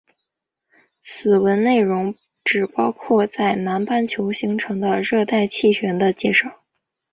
[1.03, 6.63] 此文内容只包含在南半球形成的热带气旋的介绍。